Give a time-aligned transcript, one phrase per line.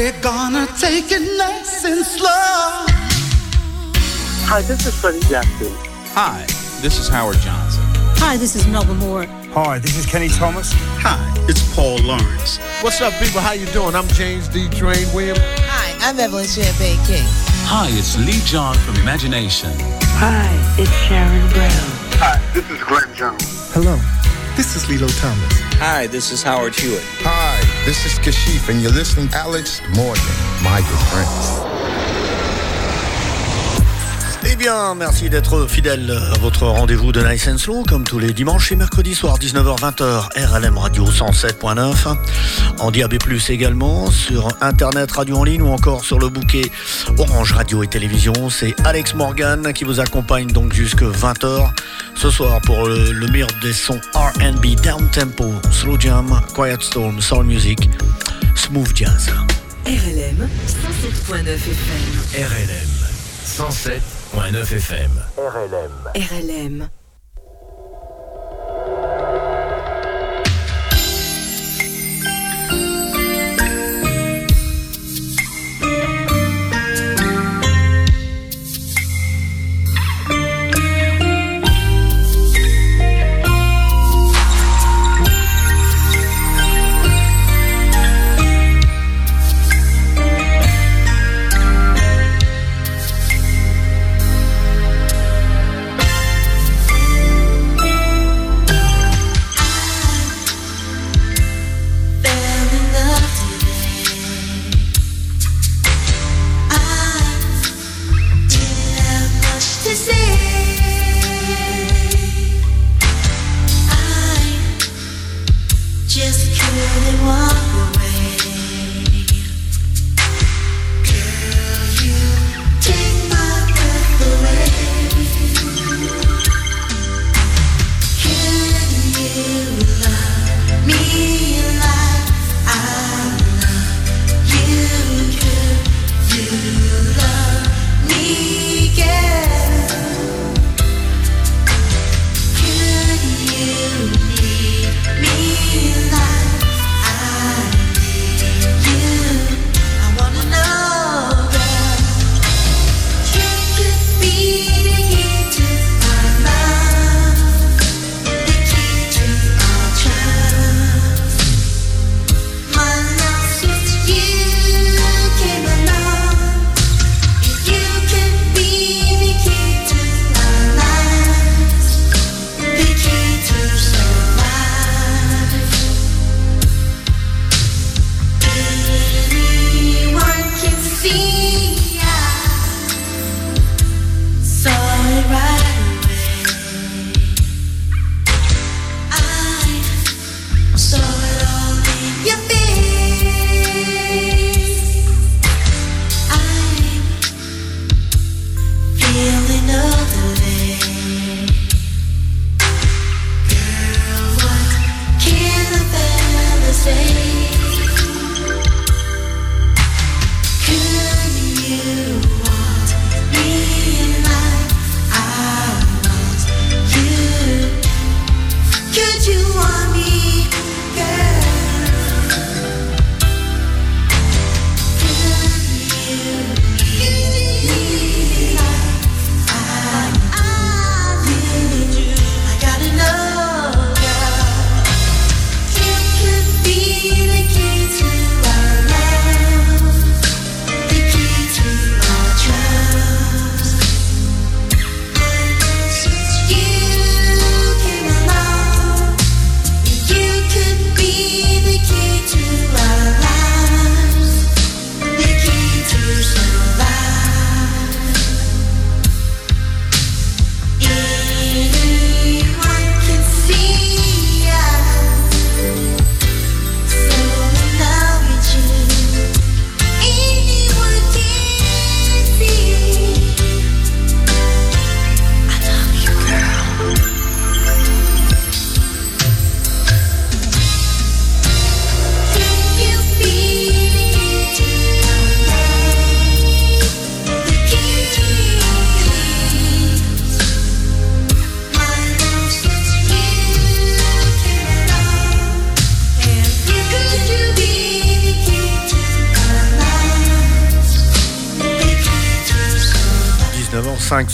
[0.00, 2.88] we're gonna take it nice and slow.
[4.48, 5.68] Hi, this is Freddie Jackson.
[6.16, 6.46] Hi,
[6.80, 7.82] this is Howard Johnson.
[8.16, 9.26] Hi, this is Melba Moore.
[9.52, 10.72] Hi, this is Kenny Thomas.
[11.04, 12.56] Hi, it's Paul Lawrence.
[12.80, 13.42] What's up, people?
[13.42, 13.94] How you doing?
[13.94, 14.70] I'm James D.
[14.70, 15.40] Train Williams.
[15.68, 17.28] Hi, I'm Evelyn Champagne King.
[17.68, 19.70] Hi, it's Lee John from Imagination.
[20.16, 20.48] Hi,
[20.80, 21.88] it's Sharon Brown.
[22.24, 23.44] Hi, this is Glenn Jones.
[23.74, 24.00] Hello,
[24.56, 25.60] this is Lilo Thomas.
[25.76, 27.04] Hi, this is Howard Hewitt.
[27.20, 27.49] Hi,
[27.84, 30.22] this is Kashif, and you're listening to Alex Morgan,
[30.62, 31.69] my good friends.
[34.60, 38.70] Bien, merci d'être fidèle à votre rendez-vous de Nice and Slow, comme tous les dimanches
[38.72, 42.14] et mercredis soirs, 19h-20h, RLM Radio 107.9,
[42.78, 43.14] en DAB+,
[43.48, 46.70] également, sur Internet, radio en ligne, ou encore sur le bouquet
[47.16, 48.34] Orange Radio et Télévision.
[48.50, 51.70] C'est Alex Morgan qui vous accompagne donc jusque 20h,
[52.14, 57.46] ce soir pour le, le meilleur des sons R&B, down-tempo, slow jam, quiet storm, soul
[57.46, 57.88] music,
[58.54, 59.30] smooth jazz.
[59.86, 60.46] RLM
[61.30, 62.44] 107.9 FM.
[62.44, 65.10] RLM 107.9 FM.
[65.36, 65.90] RLM.
[66.14, 66.99] RLM.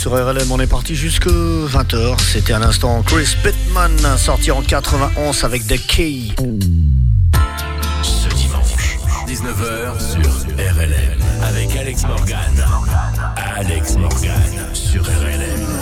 [0.07, 0.53] Sur RLM.
[0.53, 2.17] On est parti jusque 20h.
[2.21, 6.33] C'était à l'instant Chris Pittman, sorti en 91 avec The Key.
[8.05, 12.65] Ce dimanche, 19h sur RLM, avec Alex Morgan.
[13.57, 15.76] Alex Morgan sur RLM.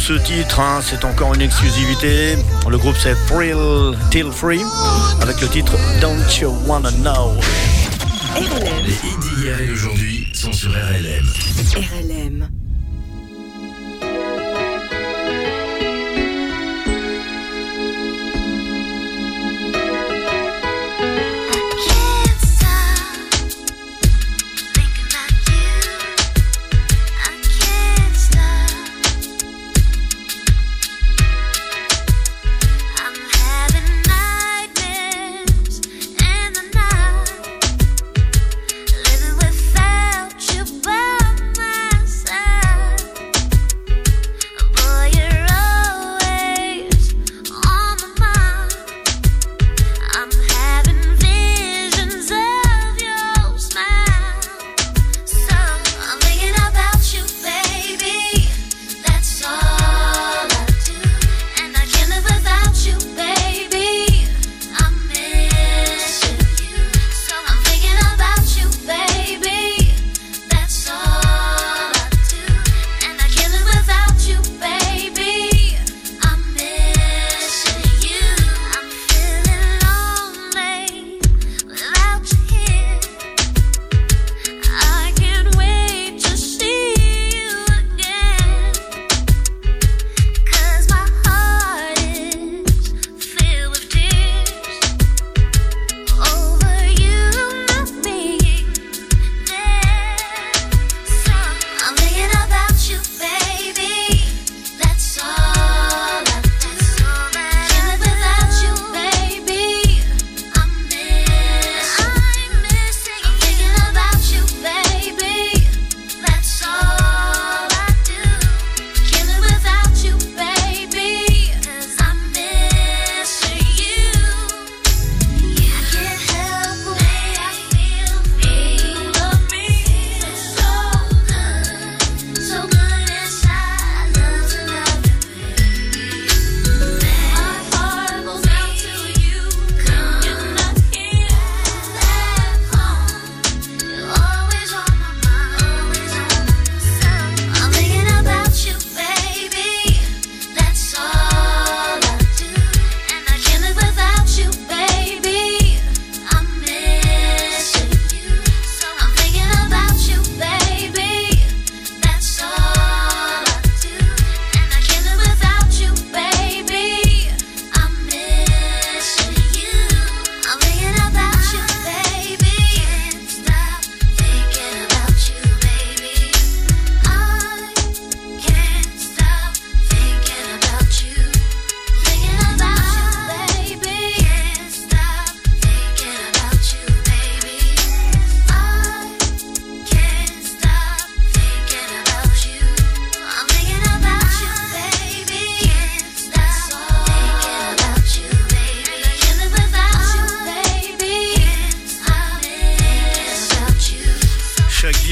[0.00, 2.36] Ce titre, hein, c'est encore une exclusivité.
[2.68, 4.62] Le groupe c'est Thrill Till Free
[5.20, 7.36] avec le titre Don't You Wanna Know.
[8.84, 11.26] Les hits d'hier et aujourd'hui sont sur RLM.
[11.76, 12.59] RLM.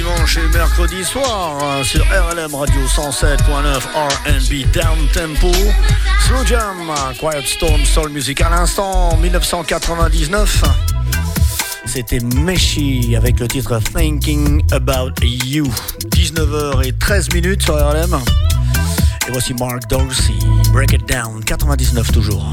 [0.08, 5.50] dimanche mercredi soir hein, sur RLM Radio 107.9 R&B Down Tempo,
[6.26, 8.40] Slow Jam, Quiet Storm Soul Music.
[8.40, 10.62] À l'instant, 1999,
[11.86, 15.66] c'était Meshi avec le titre Thinking About You.
[16.10, 18.18] 19h13 minutes sur RLM.
[19.26, 20.34] Et voici Mark Dorsey,
[20.72, 22.52] Break It Down, 99 toujours.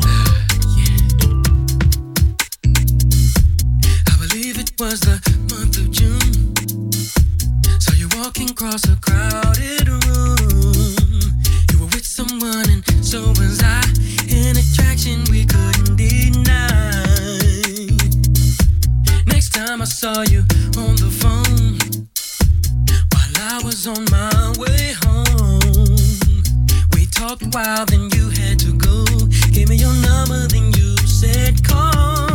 [8.38, 10.36] a crowded room.
[11.72, 13.82] You were with someone, and so was I.
[14.30, 16.52] An attraction we couldn't deny.
[19.28, 20.40] Next time I saw you
[20.78, 21.78] on the phone,
[23.14, 25.96] while I was on my way home,
[26.94, 29.06] we talked a while, then you had to go.
[29.54, 32.35] Gave me your number, then you said call.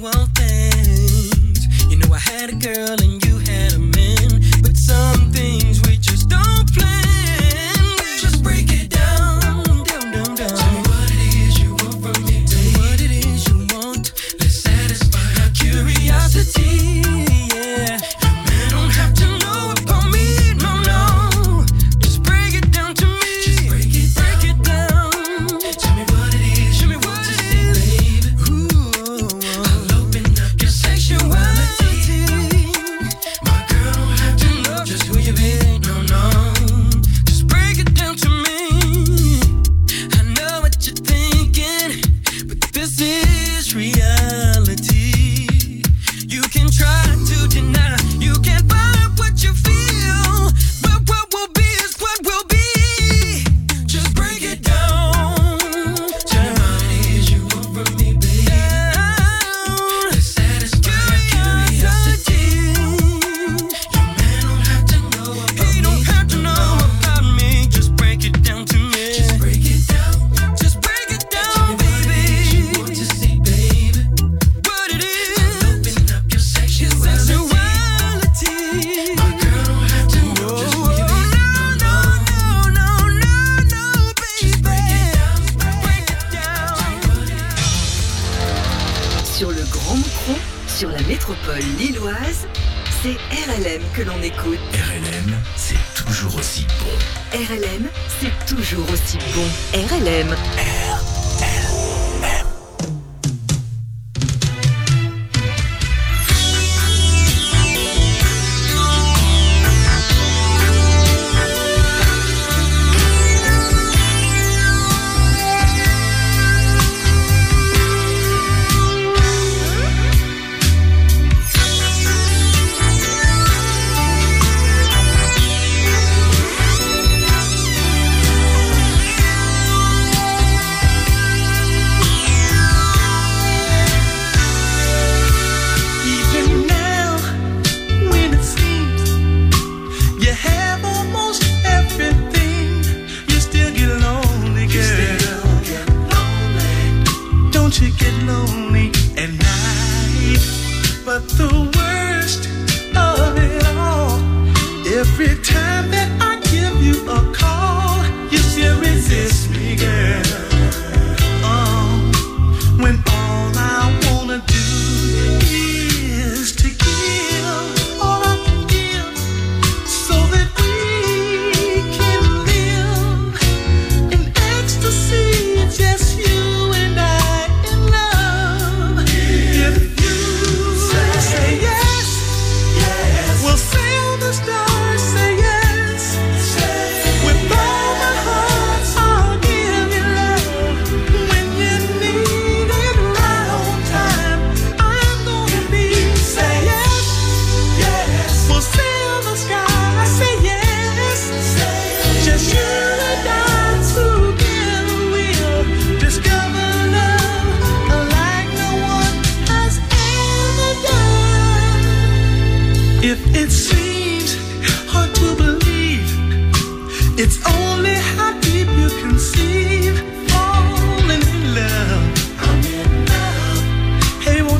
[0.00, 1.66] world things.
[1.90, 3.89] You know I had a girl and you had a man.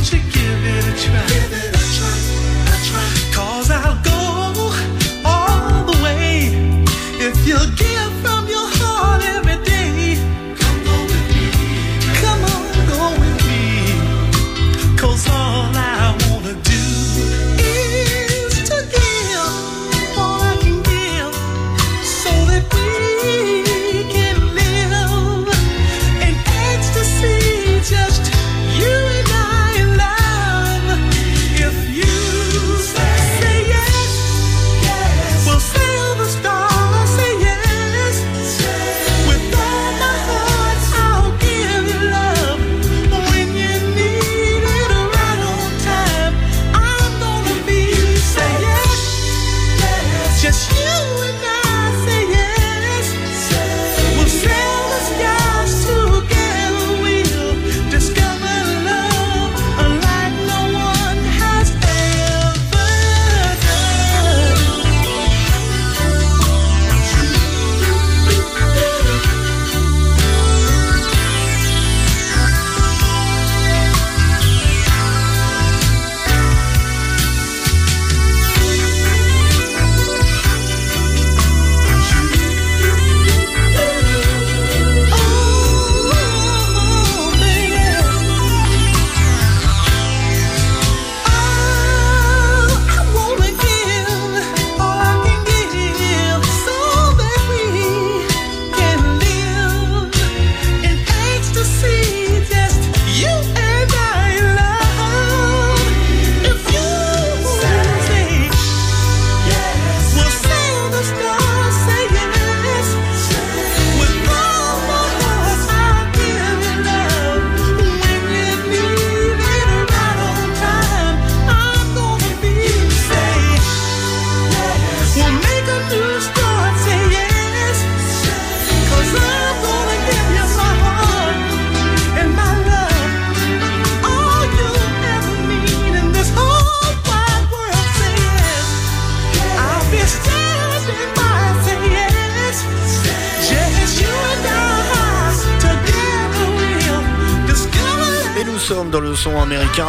[0.01, 1.69] Won't you give it a try?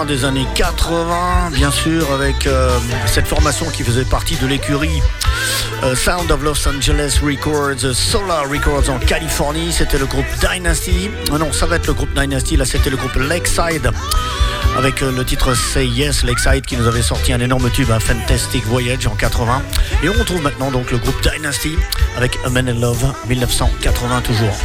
[0.08, 2.70] Des années 80, bien sûr, avec euh,
[3.06, 5.02] cette formation qui faisait partie de l'écurie
[5.84, 9.72] euh, Sound of Los Angeles Records, Solar Records en Californie.
[9.72, 11.10] C'était le groupe Dynasty.
[11.32, 12.58] Ah non, ça va être le groupe Dynasty.
[12.58, 13.92] Là, c'était le groupe Lakeside
[14.78, 18.00] avec euh, le titre Say Yes Lakeside qui nous avait sorti un énorme tube, un
[18.00, 19.62] Fantastic Voyage en 80.
[20.04, 21.78] Et on retrouve maintenant donc le groupe Dynasty
[22.18, 24.58] avec A Man in Love 1980 toujours.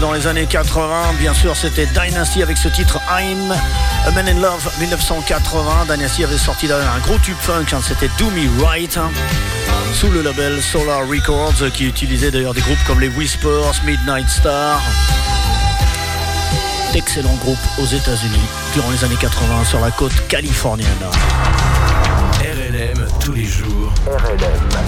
[0.00, 1.14] dans les années 80.
[1.18, 3.52] Bien sûr, c'était Dynasty avec ce titre I'm
[4.06, 5.86] a Man in Love 1980.
[5.90, 7.80] Dynasty avait sorti un gros tube funk, hein.
[7.82, 9.10] c'était Do Me Right, hein.
[9.92, 14.80] sous le label Solar Records, qui utilisait d'ailleurs des groupes comme les Whispers, Midnight Star.
[16.92, 20.86] D'excellents groupes aux États-Unis durant les années 80 sur la côte californienne.
[22.40, 23.92] RLM tous les jours.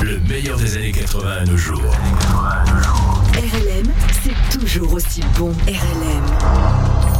[0.02, 1.94] Le meilleur des années 80 à nos jours.
[3.37, 3.92] RLM,
[4.23, 5.53] c'est toujours aussi bon.
[5.66, 7.13] RLM.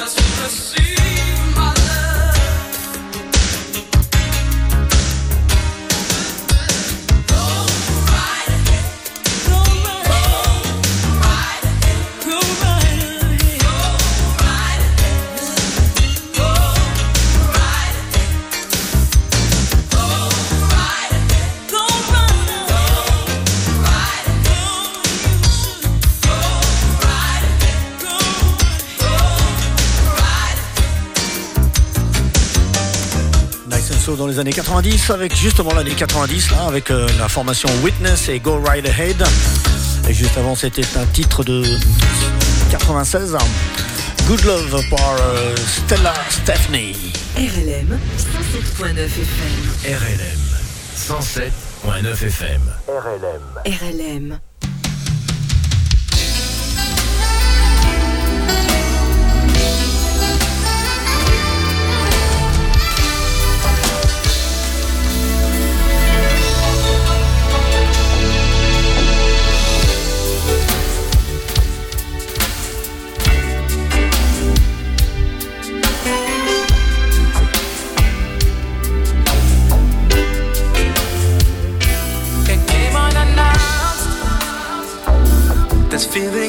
[0.00, 0.99] just to see.
[34.40, 38.86] années 90, avec justement l'année 90, là, avec euh, la formation Witness et Go Right
[38.86, 39.22] Ahead.
[40.08, 41.62] Et juste avant, c'était un titre de
[42.70, 43.36] 96.
[44.26, 47.12] Good Love par euh, Stella Stephanie.
[47.36, 47.98] RLM
[48.80, 49.96] 107.9 FM.
[49.98, 50.40] RLM
[50.96, 52.60] 107.9 FM.
[52.88, 53.60] RLM.
[53.66, 54.49] RLM.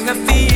[0.04, 0.51] I feel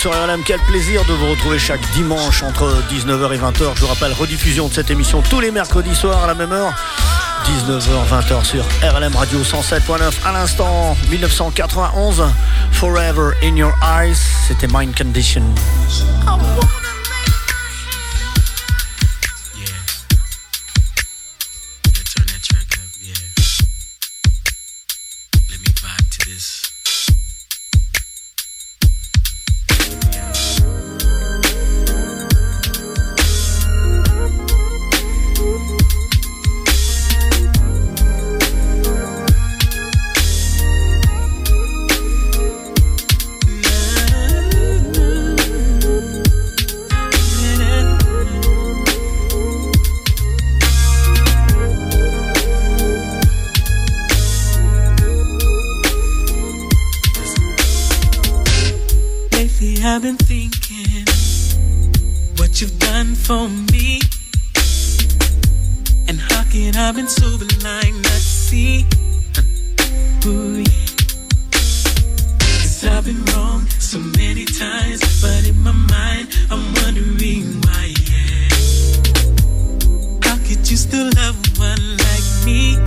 [0.00, 0.40] sur RLM.
[0.46, 3.74] Quel plaisir de vous retrouver chaque dimanche entre 19h et 20h.
[3.74, 6.72] Je vous rappelle, rediffusion de cette émission tous les mercredis soirs à la même heure.
[7.44, 10.12] 19h, 20h sur RLM Radio 107.9.
[10.24, 12.24] À l'instant, 1991,
[12.72, 14.16] Forever in Your Eyes.
[14.48, 15.42] C'était Mind Condition.
[16.24, 16.39] Turn
[59.60, 61.04] Lately I've been thinking
[62.36, 64.00] what you've done for me.
[66.08, 68.86] And how can I've been so blind not see?
[70.24, 70.86] Ooh, yeah.
[71.50, 78.48] Cause I've been wrong so many times, but in my mind I'm wondering why, yeah.
[80.22, 82.78] How could you still love one like me?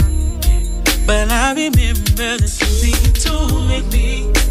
[1.05, 4.43] But I remember the something you told me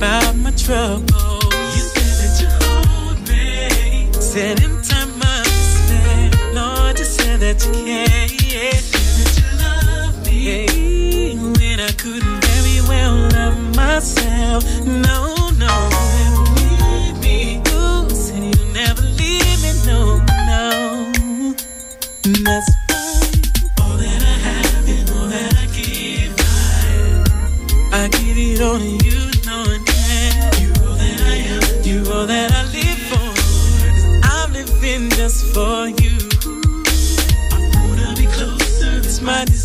[0.00, 1.40] about my trouble.
[1.76, 4.10] You said that you hold me.
[4.14, 8.28] Said in time of despair, Lord, you said that you care.
[8.48, 8.80] Yeah.
[9.18, 11.36] That you love me.
[11.58, 14.64] When I couldn't very well love myself.
[14.86, 15.39] No,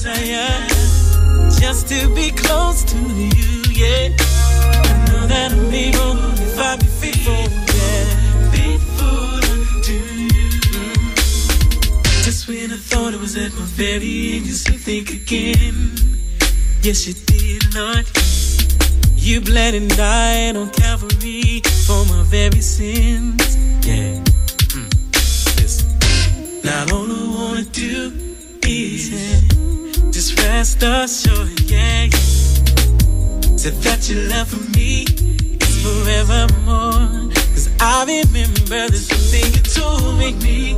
[0.06, 0.68] desire,
[1.60, 4.10] just to be close to you, yeah.
[4.86, 7.45] I know that I'm able if I be faithful,
[7.80, 8.51] yeah.
[8.51, 10.49] Faithful unto you.
[12.24, 15.91] Just when I thought it was at my very end, you said think again.
[16.84, 18.06] Yes, you did, Lord.
[19.16, 23.58] You bled and died on Calvary for my very sins.
[23.84, 24.22] Yeah.
[24.70, 24.89] Mm.
[25.58, 25.89] Listen.
[26.64, 27.05] Now all
[30.66, 32.09] just a show, yeah.
[33.55, 35.03] Said that your love for me
[35.61, 37.30] is forevermore.
[37.53, 40.74] Cause I remember this thing you told me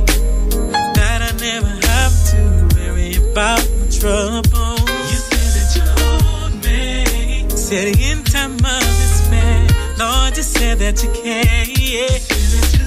[0.92, 4.76] that I never have to worry about my trouble.
[5.08, 7.48] You said that you hold me.
[7.56, 9.66] Said in time of despair,
[9.98, 12.77] Lord, you said that you care, yeah.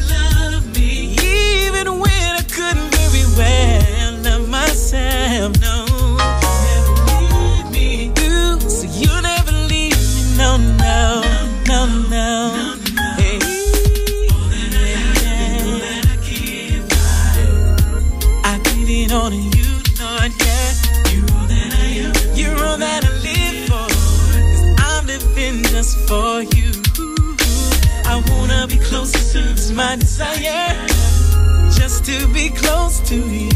[29.99, 30.87] Desire
[31.69, 33.50] just to be close to you.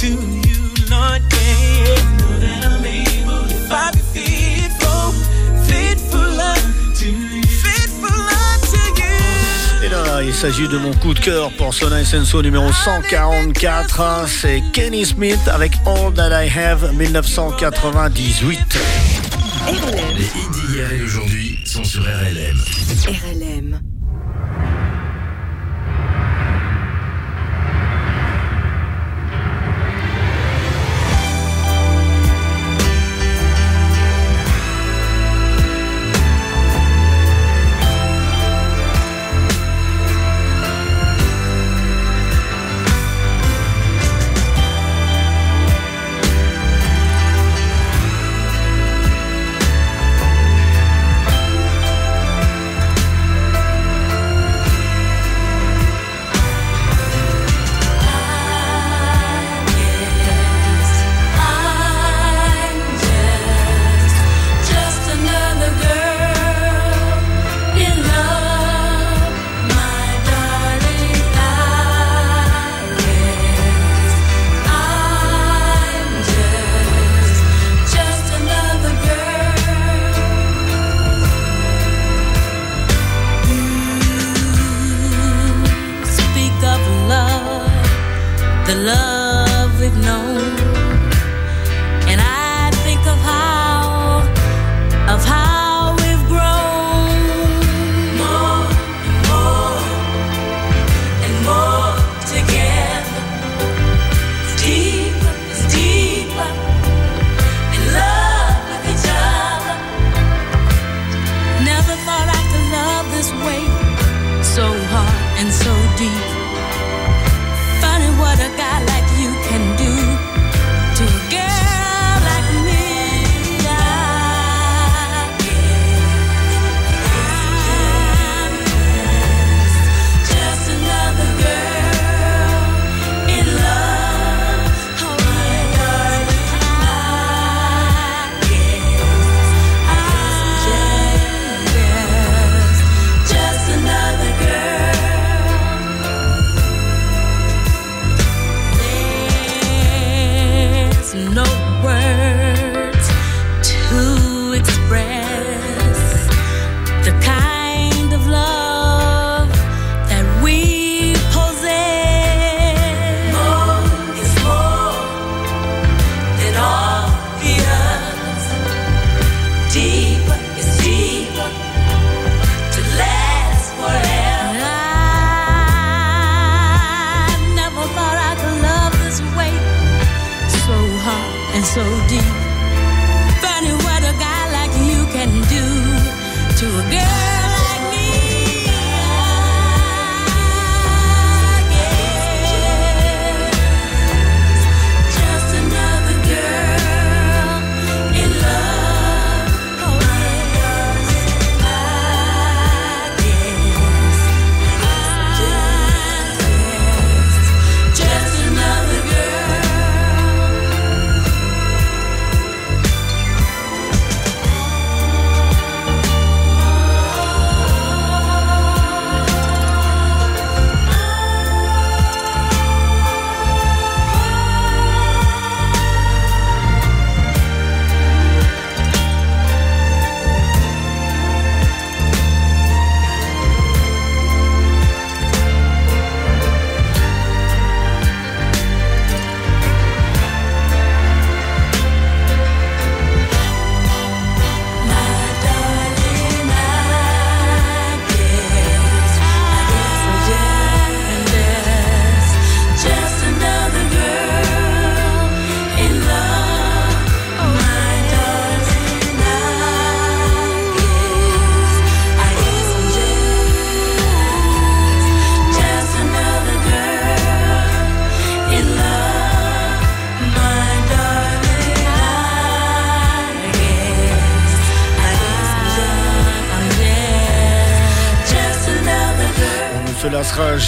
[0.00, 0.10] Et
[9.90, 14.28] là, il s'agit de mon coup de cœur pour Sona Senso numéro 144.
[14.28, 18.58] C'est Kenny Smith avec All That I Have 1998.
[20.16, 22.56] Les hits d'hier et aujourd'hui sont sur RLM.
[23.08, 23.87] RLM.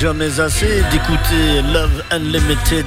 [0.00, 2.86] Jamais assez d'écouter Love Unlimited,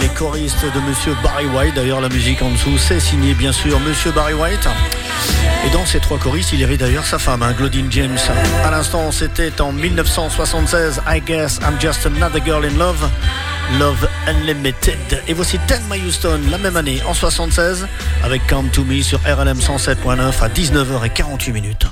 [0.00, 1.74] les choristes de Monsieur Barry White.
[1.74, 4.66] D'ailleurs, la musique en dessous, c'est signé bien sûr Monsieur Barry White.
[5.66, 8.16] Et dans ces trois choristes, il y avait d'ailleurs sa femme, hein, Claudine James.
[8.64, 13.06] À l'instant, c'était en 1976, I Guess I'm Just Another Girl in Love,
[13.78, 15.22] Love Unlimited.
[15.28, 17.86] Et voici Thelma Houston, la même année, en 76,
[18.24, 21.86] avec Come To Me sur RLM 107.9 à 19h48 minutes.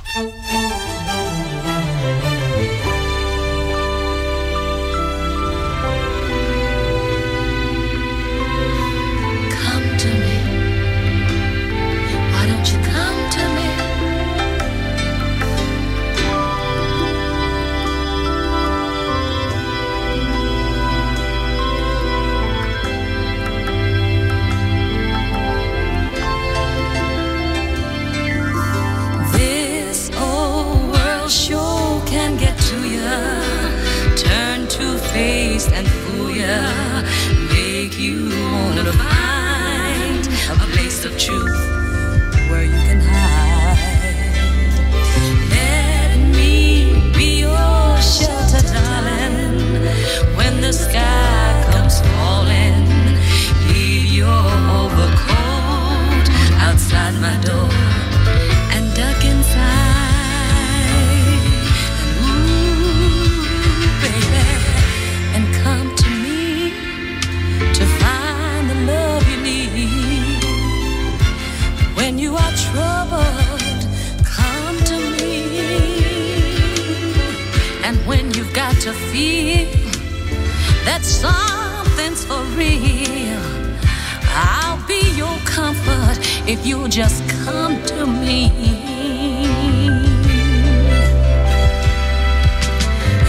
[41.25, 41.57] Truth
[42.51, 43.79] where you can hide.
[45.49, 49.57] Let me be your shelter, darling.
[50.37, 52.77] When the sky comes falling,
[53.69, 54.45] leave your
[54.81, 56.29] overcoat
[56.61, 57.94] outside my door
[79.15, 79.69] feel
[80.85, 83.45] that something's for real,
[84.35, 88.51] I'll be your comfort if you'll just come to me.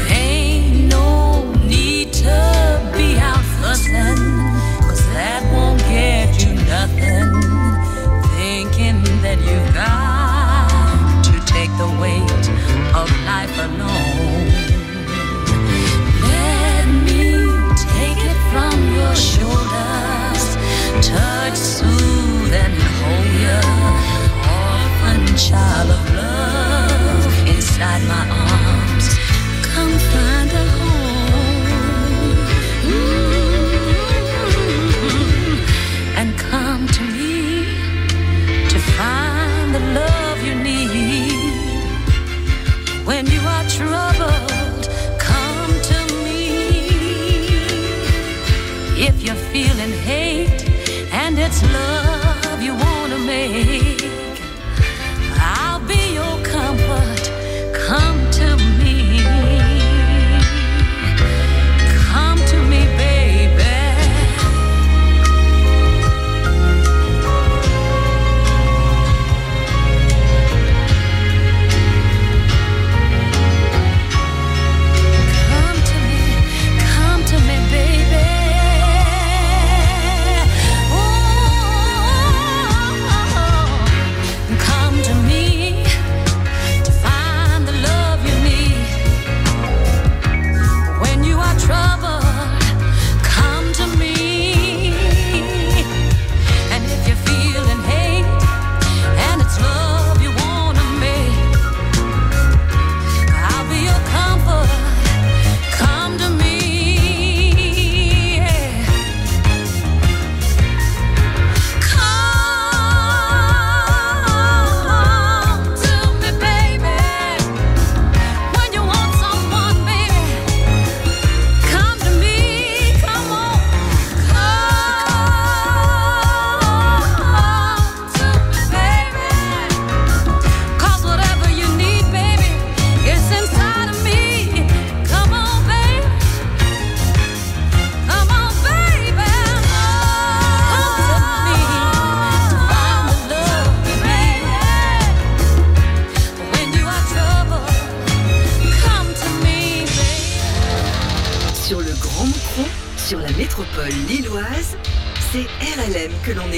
[0.10, 3.46] Ain't no need to be out
[5.14, 7.30] that won't get you nothing.
[8.34, 12.46] Thinking that you've got to take the weight
[13.00, 14.15] of life alone.
[19.16, 20.46] Shoulders,
[21.02, 23.60] touch, soothe, and hold you.
[24.64, 29.08] Orphan child of love inside my arms.
[29.64, 30.45] Come find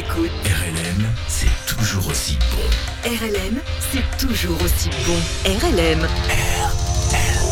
[0.09, 0.31] écoute.
[0.45, 3.09] RLM, c'est toujours aussi bon.
[3.09, 5.17] RLM, c'est toujours aussi bon.
[5.45, 6.07] RLM.
[7.09, 7.46] Thank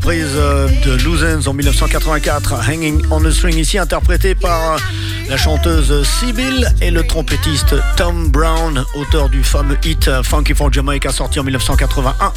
[0.00, 4.78] reprise euh, de Losens en 1984, Hanging on a String, ici interprétée par euh,
[5.28, 10.72] la chanteuse Sibyl et le trompettiste Tom Brown, auteur du fameux hit euh, Funky for
[10.72, 12.32] Jamaica sorti en 1981.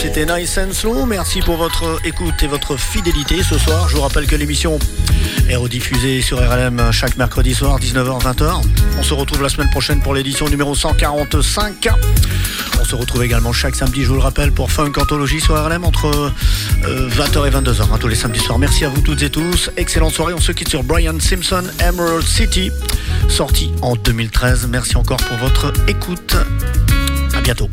[0.00, 3.88] C'était Nice and Slow, merci pour votre écoute et votre fidélité ce soir.
[3.88, 4.78] Je vous rappelle que l'émission
[5.48, 8.62] est rediffusée sur RLM chaque mercredi soir, 19h-20h.
[8.96, 11.88] On se retrouve la semaine prochaine pour l'édition numéro 145.
[12.86, 16.06] Se retrouve également chaque samedi, je vous le rappelle, pour Funk Anthologie sur RLM entre
[16.84, 18.60] euh, 20h et 22h, hein, tous les samedis soirs.
[18.60, 19.70] Merci à vous toutes et tous.
[19.76, 20.34] Excellente soirée.
[20.34, 22.70] On se quitte sur Brian Simpson, Emerald City,
[23.28, 24.68] sorti en 2013.
[24.70, 26.36] Merci encore pour votre écoute.
[27.34, 27.68] À bientôt.